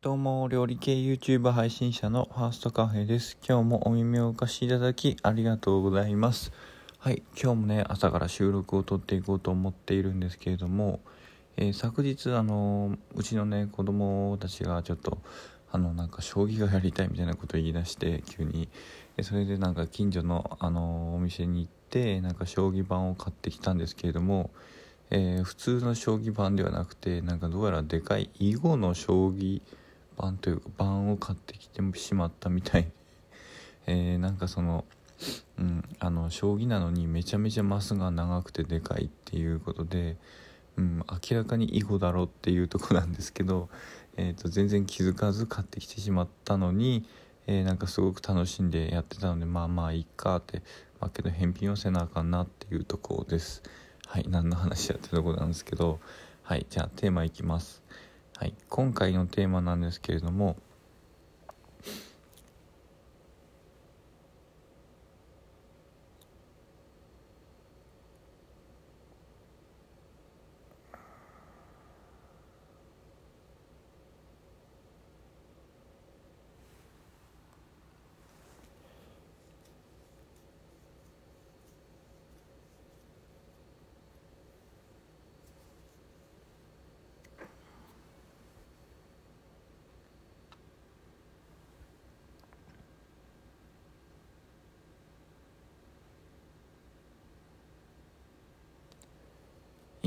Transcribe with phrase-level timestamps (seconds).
[0.00, 3.36] どうも、料理系 YouTube 配信者のファーストカフェです。
[3.44, 6.52] 今日もお耳をお貸しいただきありがとうございます。
[6.98, 11.00] はい、今日もね、朝から収録を撮っていこうと思っているんですけれども、
[11.56, 15.18] えー昨日、あのーうちのね、子供たちがちょっと、
[15.72, 18.68] あの、なんか将棋がやりたいみたいなことを言い出して、急に。
[19.22, 24.50] それでなんか近所の、あのーお店に行って、なんか将棋盤を買ってきたんですけれども、
[25.10, 29.62] え普通の将棋盤ではなくてなんかどうやらでかい囲碁の将棋
[30.40, 32.90] というか盤を買ってきてしまったみたい、
[33.86, 34.84] えーなんかその
[35.58, 40.16] うんあの将棋なのにめちゃめちゃマスが長くてでかいっていうことで、
[40.76, 43.68] うん、明らかに囲碁だろっていうとこなんですけど、
[44.16, 47.04] えー、と全然気づかず買ってきてしまったのに、
[47.46, 50.62] えーなんかすごく楽しんでやってたのでまあまあいいかって
[51.00, 53.62] まあけど返品をせなあかんなっていうとこです。
[54.06, 56.00] はい、何の話やってとこなんですけど、
[56.42, 57.82] はい、じゃあテーマいきます。
[58.38, 60.56] はい、今回のテーマなんですけれども、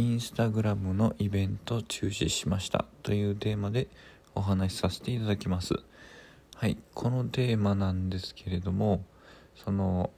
[0.00, 3.86] インスタグラムのイベント中止しましたというテーマで
[4.34, 5.74] お話しさせていただきます。
[6.56, 9.04] はい、このテーマなんですけれども、
[9.54, 10.08] その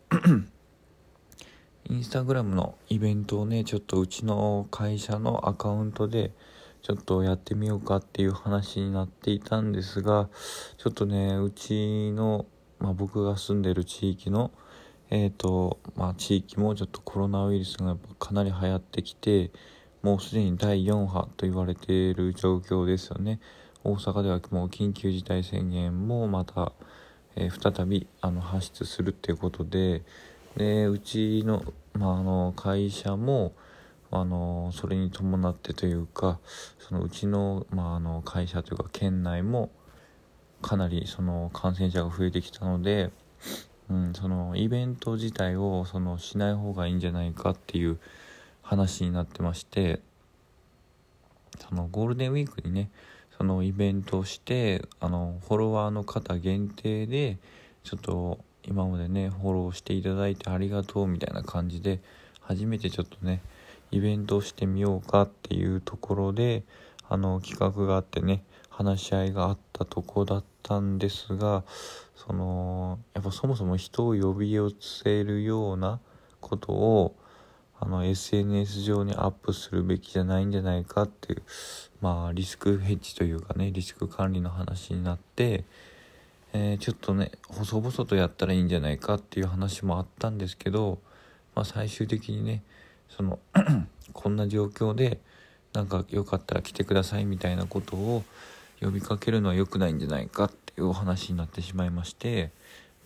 [1.90, 6.30] インスタグラムのイベントをね、ちょっとうちの会社のアカウントで
[6.82, 10.28] ちょっとやってみようかっていう話になっていたんですが、
[10.78, 12.46] ちょっとね、うちの、
[12.78, 14.52] まあ、僕が住んでる地域の、
[15.10, 19.50] えーとまあ、地域もちょっとコロナウイルスがやっぱかなり流行ってきて
[20.02, 23.40] もうすでに第4波と言われている状況ですよね。
[23.84, 26.72] 大阪ではもう緊急事態宣言もまた、
[27.36, 30.02] えー再びあの発出するっていうことで
[30.56, 31.62] でうちの,、
[31.94, 33.52] まあ、あの会社も
[34.10, 36.38] あのそれに伴ってというか
[36.78, 39.70] そのうちの,、まあ、あの会社というか県内も
[40.60, 43.10] かなりその感染者が増えてきたので、
[43.90, 47.98] うん、そのイベント自体をそのしない方がいいんじゃないかっていう
[48.72, 50.00] 話になってまして
[51.68, 52.88] そのゴールデンウィークにね
[53.36, 57.36] そのイベントをしてあのフォロワーの方限定で
[57.84, 62.00] ちょっと今までねフォローしていただいてありがとうみたいな感じで
[62.40, 63.42] 初めてちょっとね
[63.90, 66.62] イベントをしてみようかっていうところで
[67.10, 71.62] あの企画があってね話し合いがあったとこだったんですが
[72.16, 76.00] そのやっぱそもそも人を呼び寄せるような
[76.40, 77.14] ことを
[77.84, 81.42] あの SNS 上にアップするべきじゃないんじゃないかっていう
[82.00, 85.64] まあリスクヘッジというかねリスク管理の話になって、
[86.52, 91.00] えーちょっとね細々とやったらいいんじゃないかっていう話もあったんですけど、
[91.56, 92.62] まあ、最終的にね
[93.08, 93.40] その
[94.14, 95.18] こんな状況で
[95.72, 98.22] なんかよかったら来てくださいみたいなことを
[98.80, 102.52] 呼びかけるのは良くないんじゃないかっていうお話になってしまいまして、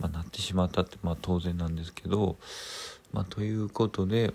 [0.00, 2.36] まあ、なってしまったってまあ当然なんですけど、
[3.14, 4.34] まあ、ということで、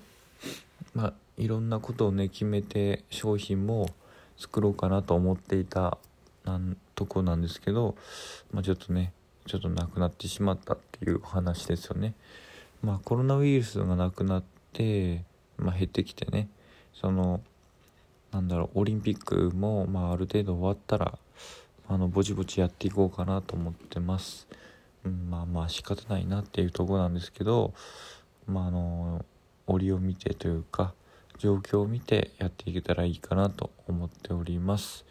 [0.93, 3.89] まあ、いろんなことをね決めて商品も
[4.37, 5.97] 作ろうかなと思っていた
[6.43, 7.95] なんとこなんですけど、
[8.51, 9.13] まあ、ちょっとね
[9.45, 12.13] ちょっとなくなってしまったっていう話ですよね。
[12.83, 14.43] まあ、コロナウイルスがなくなっ
[14.73, 15.23] て、
[15.57, 16.49] まあ、減ってきてね
[16.93, 17.41] その
[18.31, 21.17] なんだろうオリンピックも、まあ、ある程度終わったら
[21.87, 24.47] あのぼちぼちやっていこうかなと思ってます。
[25.03, 27.73] うん、まあまあ仕方ないなっていうとこなんですけど、
[28.47, 29.25] まああの
[29.67, 30.93] 折を見てというか
[31.37, 35.05] 状況を見てやっていけたらいいかなと思っております。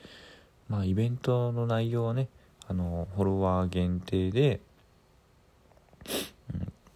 [0.69, 2.29] まあイベントの内容はね
[2.69, 4.61] あのフォロワー限定で、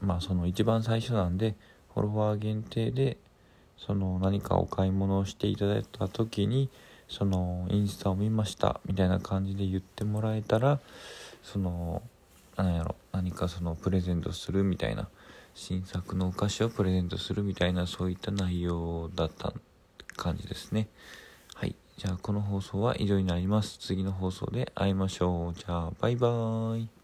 [0.01, 1.57] うん、まあその一番最初なんで
[1.93, 3.17] フォロワー限定で
[3.77, 6.71] その何かお買い物をしていただいた時に
[7.09, 10.79] そのインスタを見ましたみたいな感じで言ってもらえたら
[11.43, 12.03] その
[12.57, 12.94] 何やろ
[13.25, 15.09] 何かそのプレゼントするみたいな
[15.55, 19.55] 新作のお菓子をプレゼントするみたいなそういった内容だった
[20.15, 20.89] 感じですね。
[21.55, 21.75] はい。
[21.97, 23.79] じゃあこの放送は以上になります。
[23.79, 25.59] 次の放送で会いましょう。
[25.59, 27.04] じゃあバイバーイ。